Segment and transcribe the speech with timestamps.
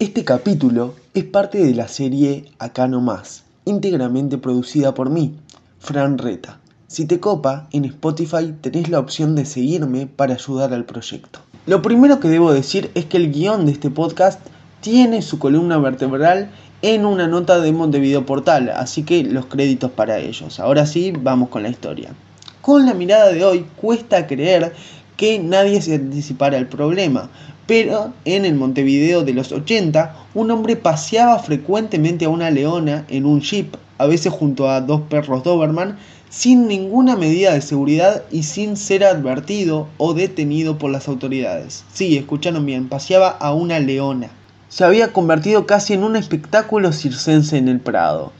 [0.00, 5.34] Este capítulo es parte de la serie Acá no más, íntegramente producida por mí,
[5.78, 6.58] Fran Reta.
[6.86, 11.40] Si te copa, en Spotify tenés la opción de seguirme para ayudar al proyecto.
[11.66, 14.40] Lo primero que debo decir es que el guion de este podcast
[14.80, 20.18] tiene su columna vertebral en una nota de Montevideo Portal, así que los créditos para
[20.18, 20.60] ellos.
[20.60, 22.14] Ahora sí, vamos con la historia.
[22.62, 24.72] Con la mirada de hoy cuesta creer
[25.18, 27.28] que nadie se anticipara el problema,
[27.70, 33.24] pero en el Montevideo de los 80, un hombre paseaba frecuentemente a una leona en
[33.24, 35.96] un jeep, a veces junto a dos perros Doberman,
[36.30, 41.84] sin ninguna medida de seguridad y sin ser advertido o detenido por las autoridades.
[41.92, 44.30] Sí, escucharon bien, paseaba a una leona.
[44.68, 48.32] Se había convertido casi en un espectáculo circense en el Prado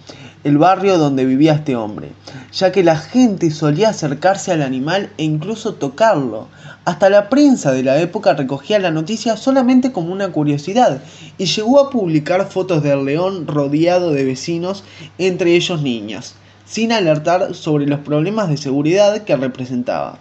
[0.43, 2.13] el barrio donde vivía este hombre,
[2.53, 6.49] ya que la gente solía acercarse al animal e incluso tocarlo.
[6.87, 11.03] Hasta la prensa de la época recogía la noticia solamente como una curiosidad
[11.37, 14.83] y llegó a publicar fotos del león rodeado de vecinos,
[15.19, 20.19] entre ellos niñas, sin alertar sobre los problemas de seguridad que representaba.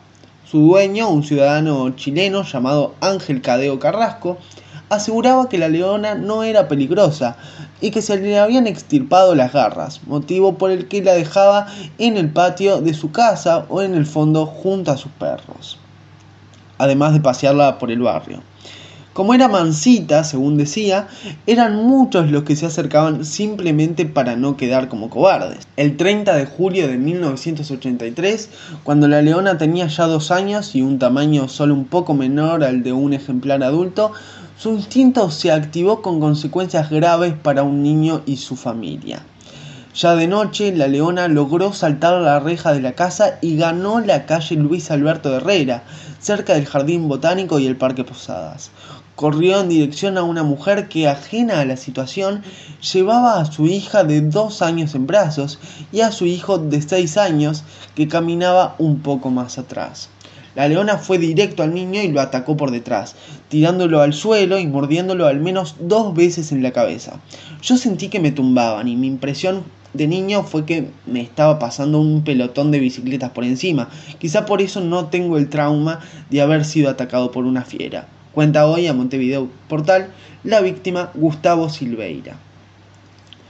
[0.50, 4.38] Su dueño, un ciudadano chileno llamado Ángel Cadeo Carrasco,
[4.90, 7.38] aseguraba que la leona no era peligrosa
[7.82, 12.18] y que se le habían extirpado las garras, motivo por el que la dejaba en
[12.18, 15.78] el patio de su casa o en el fondo junto a sus perros,
[16.78, 18.42] además de pasearla por el barrio.
[19.20, 21.08] Como era mansita, según decía,
[21.46, 25.68] eran muchos los que se acercaban simplemente para no quedar como cobardes.
[25.76, 28.50] El 30 de julio de 1983,
[28.84, 32.81] cuando la leona tenía ya dos años y un tamaño solo un poco menor al
[32.81, 34.14] de un ejemplar adulto,
[34.60, 39.24] su instinto se activó con consecuencias graves para un niño y su familia.
[39.96, 44.26] Ya de noche, la leona logró saltar la reja de la casa y ganó la
[44.26, 45.84] calle Luis Alberto Herrera,
[46.20, 48.72] cerca del Jardín Botánico y el Parque Posadas.
[49.16, 52.44] Corrió en dirección a una mujer que, ajena a la situación,
[52.92, 55.58] llevaba a su hija de dos años en brazos
[55.94, 57.64] y a su hijo de seis años
[57.96, 60.09] que caminaba un poco más atrás.
[60.56, 63.16] La leona fue directo al niño y lo atacó por detrás,
[63.50, 67.20] tirándolo al suelo y mordiéndolo al menos dos veces en la cabeza.
[67.62, 72.00] Yo sentí que me tumbaban y mi impresión de niño fue que me estaba pasando
[72.00, 73.90] un pelotón de bicicletas por encima.
[74.20, 76.00] Quizá por eso no tengo el trauma
[76.30, 78.08] de haber sido atacado por una fiera.
[78.34, 80.10] Cuenta hoy a Montevideo Portal
[80.44, 82.38] la víctima Gustavo Silveira.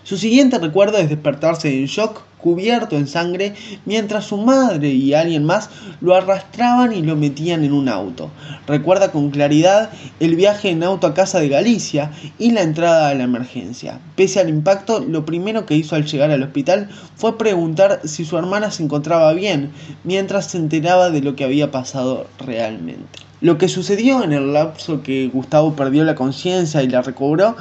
[0.04, 3.54] Su siguiente recuerdo es despertarse en shock cubierto en sangre,
[3.86, 5.70] mientras su madre y alguien más
[6.02, 8.32] lo arrastraban y lo metían en un auto.
[8.68, 9.90] Recuerda con claridad
[10.20, 14.00] el viaje en auto a casa de Galicia y la entrada a la emergencia.
[14.16, 18.38] Pese al impacto, lo primero que hizo al llegar al hospital fue preguntar si su
[18.38, 19.72] hermana se encontraba bien,
[20.04, 23.20] mientras se enteraba de lo que había pasado realmente.
[23.42, 27.56] Lo que sucedió en el lapso que Gustavo perdió la conciencia y la recobró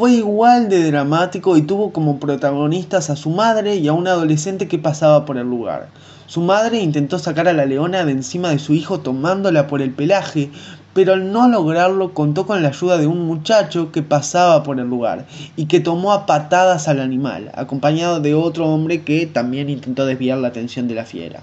[0.00, 4.66] fue igual de dramático y tuvo como protagonistas a su madre y a un adolescente
[4.66, 5.90] que pasaba por el lugar.
[6.24, 9.90] Su madre intentó sacar a la leona de encima de su hijo tomándola por el
[9.90, 10.48] pelaje,
[10.94, 14.88] pero al no lograrlo contó con la ayuda de un muchacho que pasaba por el
[14.88, 20.06] lugar y que tomó a patadas al animal, acompañado de otro hombre que también intentó
[20.06, 21.42] desviar la atención de la fiera.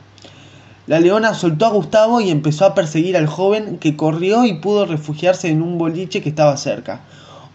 [0.87, 4.87] La leona soltó a Gustavo y empezó a perseguir al joven que corrió y pudo
[4.87, 7.01] refugiarse en un boliche que estaba cerca.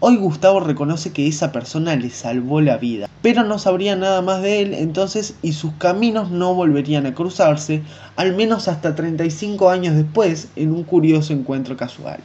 [0.05, 4.43] Hoy Gustavo reconoce que esa persona le salvó la vida, pero no sabría nada más
[4.43, 7.85] de él entonces y sus caminos no volverían a cruzarse,
[8.17, 12.19] al menos hasta 35 años después, en un curioso encuentro casual.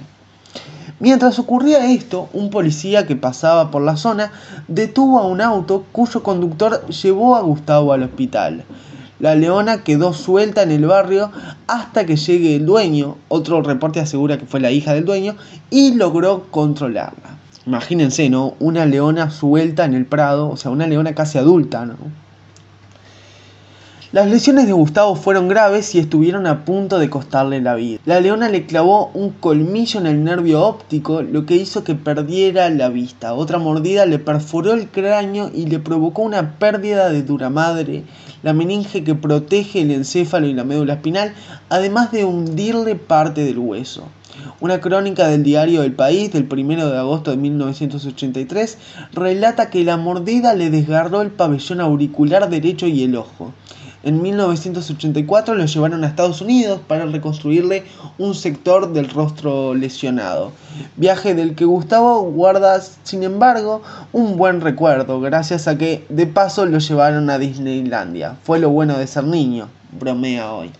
[1.00, 4.32] Mientras ocurría esto, un policía que pasaba por la zona
[4.68, 8.64] detuvo a un auto cuyo conductor llevó a Gustavo al hospital.
[9.20, 11.32] La leona quedó suelta en el barrio
[11.68, 15.36] hasta que llegue el dueño, otro reporte asegura que fue la hija del dueño,
[15.70, 17.38] y logró controlarla.
[17.68, 18.56] Imagínense, ¿no?
[18.62, 21.96] Una leona suelta en el prado, o sea, una leona casi adulta, ¿no?
[24.14, 28.00] Las lesiones de Gustavo fueron graves y estuvieron a punto de costarle la vida.
[28.06, 32.70] La leona le clavó un colmillo en el nervio óptico, lo que hizo que perdiera
[32.70, 33.34] la vista.
[33.34, 38.06] Otra mordida le perforó el cráneo y le provocó una pérdida de dura madre,
[38.44, 41.34] la meninge que protege el encéfalo y la médula espinal,
[41.68, 44.06] además de hundirle parte del hueso.
[44.60, 48.78] Una crónica del diario El País del 1 de agosto de 1983
[49.14, 53.54] relata que la mordida le desgarró el pabellón auricular derecho y el ojo.
[54.04, 57.84] En 1984 lo llevaron a Estados Unidos para reconstruirle
[58.18, 60.52] un sector del rostro lesionado.
[60.96, 63.82] Viaje del que Gustavo guarda, sin embargo,
[64.14, 68.38] un buen recuerdo, gracias a que de paso lo llevaron a Disneylandia.
[68.44, 69.68] Fue lo bueno de ser niño,
[70.00, 70.72] bromea hoy.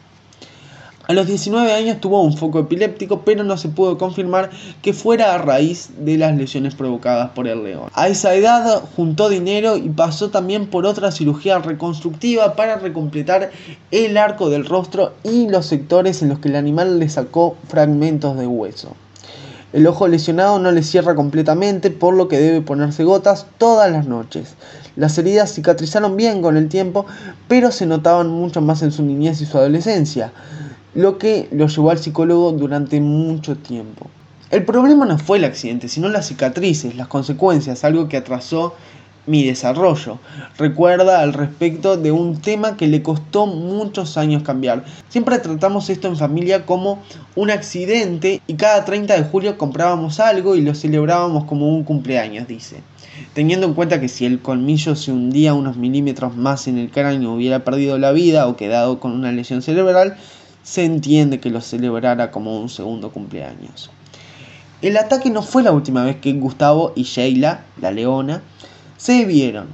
[1.08, 4.50] A los 19 años tuvo un foco epiléptico, pero no se pudo confirmar
[4.82, 7.90] que fuera a raíz de las lesiones provocadas por el león.
[7.94, 13.52] A esa edad juntó dinero y pasó también por otra cirugía reconstructiva para recompletar
[13.92, 18.38] el arco del rostro y los sectores en los que el animal le sacó fragmentos
[18.38, 18.94] de hueso.
[19.72, 24.08] El ojo lesionado no le cierra completamente, por lo que debe ponerse gotas todas las
[24.08, 24.56] noches.
[24.98, 27.06] Las heridas cicatrizaron bien con el tiempo,
[27.48, 30.34] pero se notaban mucho más en su niñez y su adolescencia
[30.98, 34.08] lo que lo llevó al psicólogo durante mucho tiempo.
[34.50, 38.74] El problema no fue el accidente, sino las cicatrices, las consecuencias, algo que atrasó
[39.28, 40.18] mi desarrollo.
[40.58, 44.86] Recuerda al respecto de un tema que le costó muchos años cambiar.
[45.08, 47.04] Siempre tratamos esto en familia como
[47.36, 52.48] un accidente y cada 30 de julio comprábamos algo y lo celebrábamos como un cumpleaños,
[52.48, 52.82] dice.
[53.36, 57.34] Teniendo en cuenta que si el colmillo se hundía unos milímetros más en el cráneo
[57.34, 60.18] hubiera perdido la vida o quedado con una lesión cerebral,
[60.68, 63.90] se entiende que lo celebrara como un segundo cumpleaños.
[64.82, 68.42] El ataque no fue la última vez que Gustavo y Sheila, la leona,
[68.98, 69.68] se vieron.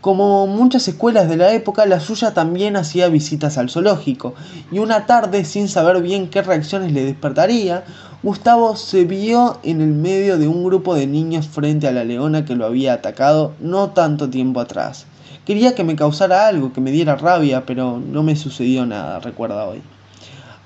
[0.00, 4.34] Como muchas escuelas de la época, la suya también hacía visitas al zoológico,
[4.72, 7.84] y una tarde, sin saber bien qué reacciones le despertaría,
[8.22, 12.46] Gustavo se vio en el medio de un grupo de niños frente a la leona
[12.46, 15.04] que lo había atacado no tanto tiempo atrás.
[15.44, 19.66] Quería que me causara algo, que me diera rabia, pero no me sucedió nada, recuerda
[19.66, 19.82] hoy.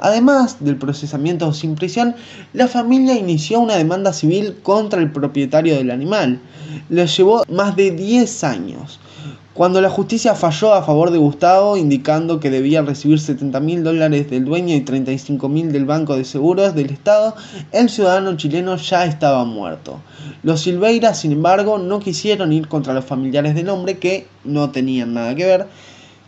[0.05, 2.17] Además del procesamiento sin prisión,
[2.55, 6.41] la familia inició una demanda civil contra el propietario del animal.
[6.89, 8.99] Le llevó más de 10 años.
[9.55, 14.29] Cuando la justicia falló a favor de Gustavo, indicando que debía recibir 70 mil dólares
[14.29, 17.37] del dueño y 35 mil del Banco de Seguros del Estado,
[17.71, 20.01] el ciudadano chileno ya estaba muerto.
[20.43, 25.15] Los Silveira, sin embargo, no quisieron ir contra los familiares del hombre que no tenían
[25.15, 25.69] nada que ver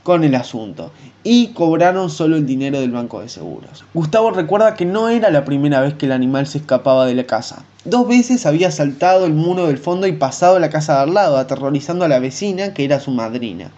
[0.04, 0.92] con el asunto
[1.24, 3.84] y cobraron solo el dinero del banco de seguros.
[3.94, 7.24] Gustavo recuerda que no era la primera vez que el animal se escapaba de la
[7.24, 7.64] casa.
[7.84, 11.14] Dos veces había saltado el muro del fondo y pasado a la casa de al
[11.14, 13.72] lado, aterrorizando a la vecina que era su madrina.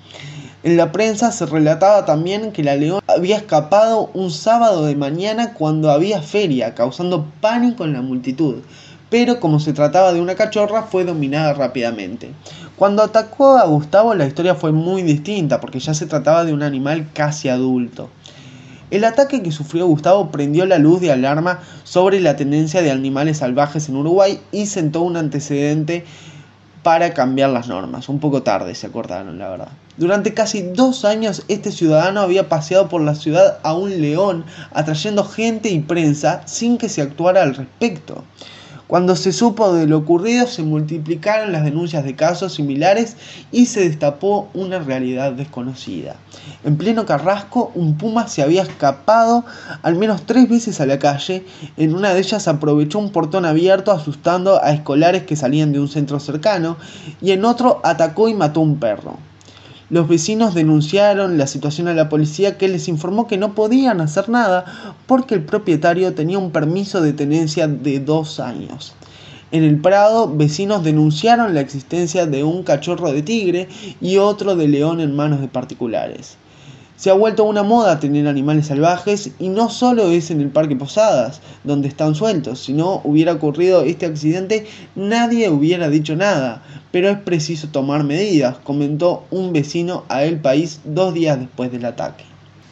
[0.65, 5.55] En la prensa se relataba también que la león había escapado un sábado de mañana
[5.55, 8.57] cuando había feria, causando pánico en la multitud
[9.11, 12.33] pero como se trataba de una cachorra fue dominada rápidamente.
[12.77, 16.63] Cuando atacó a Gustavo la historia fue muy distinta porque ya se trataba de un
[16.63, 18.11] animal casi adulto.
[18.91, 23.39] El ataque que sufrió Gustavo prendió la luz de alarma sobre la tendencia de animales
[23.39, 26.05] salvajes en Uruguay y sentó un antecedente
[26.85, 28.09] para cambiar las normas.
[28.09, 29.69] Un poco tarde se acordaron, la verdad.
[29.97, 35.25] Durante casi dos años este ciudadano había paseado por la ciudad a un león, atrayendo
[35.25, 38.23] gente y prensa sin que se actuara al respecto.
[38.87, 43.17] Cuando se supo de lo ocurrido se multiplicaron las denuncias de casos similares
[43.51, 46.15] y se destapó una realidad desconocida.
[46.63, 49.45] En pleno Carrasco, un puma se había escapado
[49.83, 51.45] al menos tres veces a la calle.
[51.77, 55.89] En una de ellas aprovechó un portón abierto asustando a escolares que salían de un
[55.89, 56.77] centro cercano
[57.21, 59.19] y en otro atacó y mató un perro.
[59.89, 64.29] Los vecinos denunciaron la situación a la policía que les informó que no podían hacer
[64.29, 64.65] nada
[65.07, 68.95] porque el propietario tenía un permiso de tenencia de dos años.
[69.53, 73.69] En el Prado, vecinos denunciaron la existencia de un cachorro de tigre
[74.01, 76.37] y otro de león en manos de particulares.
[76.97, 80.77] Se ha vuelto una moda tener animales salvajes y no solo es en el Parque
[80.77, 82.61] Posadas, donde están sueltos.
[82.61, 86.63] Si no hubiera ocurrido este accidente, nadie hubiera dicho nada.
[86.93, 91.85] Pero es preciso tomar medidas, comentó un vecino a El País dos días después del
[91.85, 92.25] ataque.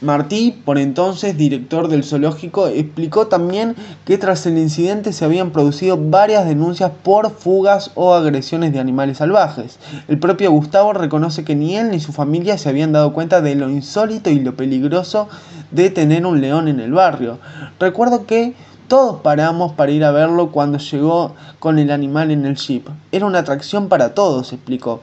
[0.04, 5.99] Martí, por entonces director del zoológico, explicó también que tras el incidente se habían producido
[5.99, 9.78] varias denuncias por fugas o agresiones de animales salvajes.
[10.06, 13.54] El propio Gustavo reconoce que ni él ni su familia se habían dado cuenta de
[13.54, 15.28] lo insólito y lo peligroso
[15.70, 17.38] de tener un león en el barrio.
[17.80, 18.54] Recuerdo que
[18.88, 22.87] todos paramos para ir a verlo cuando llegó con el animal en el jeep.
[23.11, 25.00] Era una atracción para todos, explicó.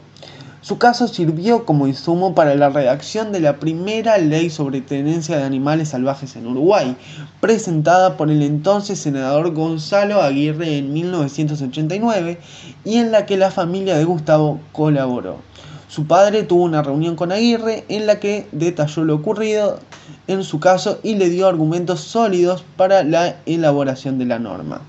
[0.63, 5.43] Su caso sirvió como insumo para la redacción de la primera ley sobre tenencia de
[5.43, 6.95] animales salvajes en Uruguay,
[7.39, 12.39] presentada por el entonces senador Gonzalo Aguirre en 1989
[12.85, 15.37] y en la que la familia de Gustavo colaboró.
[15.87, 19.79] Su padre tuvo una reunión con Aguirre en la que detalló lo ocurrido
[20.27, 24.81] en su caso y le dio argumentos sólidos para la elaboración de la norma.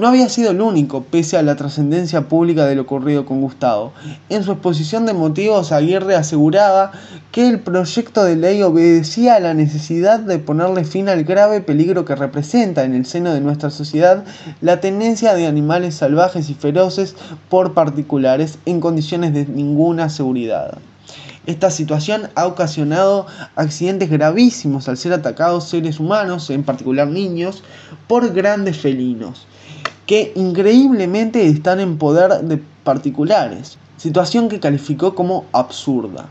[0.00, 3.92] No había sido el único, pese a la trascendencia pública de lo ocurrido con Gustavo.
[4.30, 6.92] En su exposición de motivos, Aguirre aseguraba
[7.32, 12.06] que el proyecto de ley obedecía a la necesidad de ponerle fin al grave peligro
[12.06, 14.24] que representa en el seno de nuestra sociedad
[14.62, 17.14] la tenencia de animales salvajes y feroces
[17.50, 20.78] por particulares en condiciones de ninguna seguridad.
[21.44, 27.62] Esta situación ha ocasionado accidentes gravísimos al ser atacados seres humanos, en particular niños,
[28.06, 29.46] por grandes felinos,
[30.10, 36.28] que increíblemente están en poder de particulares, situación que calificó como absurda.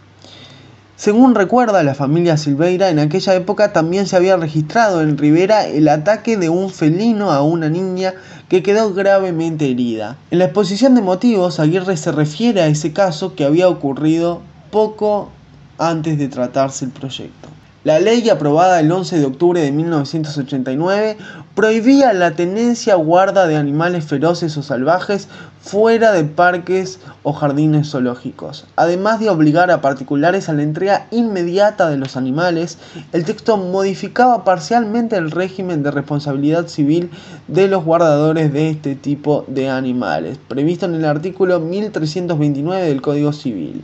[0.97, 5.87] Según recuerda la familia Silveira, en aquella época también se había registrado en Rivera el
[5.87, 8.15] ataque de un felino a una niña
[8.49, 10.17] que quedó gravemente herida.
[10.29, 15.29] En la exposición de motivos, Aguirre se refiere a ese caso que había ocurrido poco
[15.77, 17.48] antes de tratarse el proyecto.
[17.89, 21.17] La ley aprobada el 11 de octubre de 1989
[21.55, 25.27] prohibía la tenencia o guarda de animales feroces o salvajes
[25.59, 28.67] fuera de parques o jardines zoológicos.
[28.75, 32.77] Además de obligar a particulares a la entrega inmediata de los animales,
[33.11, 37.09] el texto modificaba parcialmente el régimen de responsabilidad civil
[37.47, 43.33] de los guardadores de este tipo de animales, previsto en el artículo 1329 del Código
[43.33, 43.83] Civil.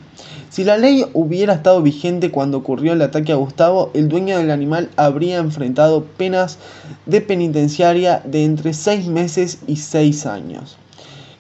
[0.56, 4.52] Si la ley hubiera estado vigente cuando ocurrió el ataque a Gustavo, el dueño del
[4.52, 6.60] animal habría enfrentado penas
[7.06, 10.78] de penitenciaria de entre 6 meses y 6 años.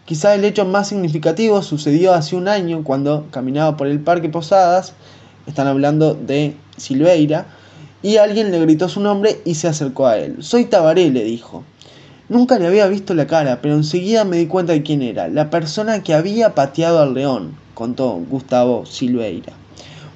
[0.03, 4.91] Quizá el hecho más significativo sucedió hace un año cuando caminaba por el Parque Posadas,
[5.47, 7.45] están hablando de Silveira,
[8.03, 10.43] y alguien le gritó su nombre y se acercó a él.
[10.43, 11.63] Soy Tabaré, le dijo.
[12.27, 15.49] Nunca le había visto la cara, pero enseguida me di cuenta de quién era, la
[15.49, 19.53] persona que había pateado al león contó Gustavo Silveira.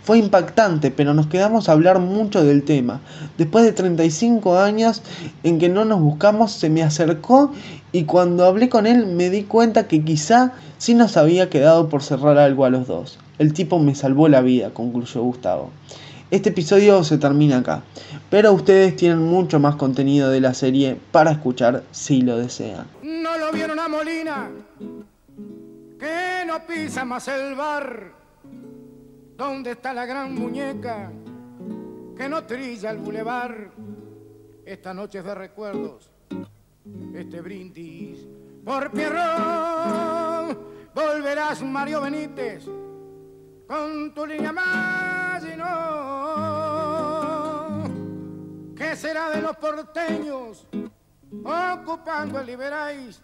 [0.02, 3.00] Fue impactante, pero nos quedamos a hablar mucho del tema.
[3.38, 5.04] Después de 35 años
[5.44, 7.52] en que no nos buscamos, se me acercó
[7.92, 12.02] y cuando hablé con él me di cuenta que quizá sí nos había quedado por
[12.02, 13.20] cerrar algo a los dos.
[13.38, 15.70] El tipo me salvó la vida, concluyó Gustavo.
[16.32, 17.84] Este episodio se termina acá,
[18.32, 22.88] pero ustedes tienen mucho más contenido de la serie para escuchar si lo desean.
[23.04, 24.50] No lo vieron a Molina
[26.00, 28.14] que no pisa más el bar.
[29.36, 31.12] ¿Dónde está la gran muñeca
[32.16, 33.72] que no trilla el bulevar?
[34.66, 36.12] Esta noche de recuerdos,
[37.14, 38.28] este brindis
[38.64, 40.58] por Pierrón,
[40.94, 42.66] volverás Mario Benítez
[43.68, 46.20] con tu línea más y no.
[48.76, 50.68] ¿Qué será de los porteños
[51.44, 53.22] ocupando el Liberáis?